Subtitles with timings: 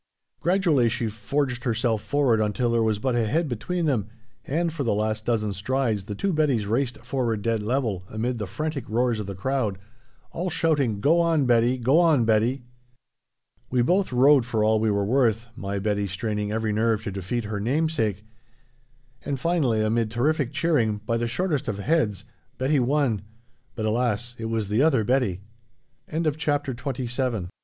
[0.39, 4.07] Gradually she forged herself forward until there was but a head between them,
[4.43, 8.47] and for the last dozen strides the two Bettys raced forward dead level amid the
[8.47, 9.77] frantic roars of the crowd,
[10.31, 11.77] all shouting, "Go on, Betty!
[11.77, 12.63] Go on, Betty!"
[13.69, 17.43] We both rode for all we were worth, my Betty straining every nerve to defeat
[17.43, 18.25] her namesake,
[19.23, 22.25] and finally, amid terrific cheering, by the shortest of heads,
[22.57, 23.21] Betty won
[23.75, 25.41] but, alas, it was the other Betty!
[26.07, 27.49] [Illustration: RUINS AT BAALB